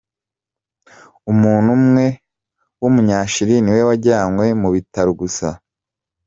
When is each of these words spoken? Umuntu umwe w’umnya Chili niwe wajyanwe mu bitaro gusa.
Umuntu 1.31 1.69
umwe 1.77 2.05
w’umnya 2.81 3.19
Chili 3.31 3.55
niwe 3.61 3.81
wajyanwe 3.89 4.45
mu 4.61 4.69
bitaro 4.75 5.11
gusa. 5.21 5.47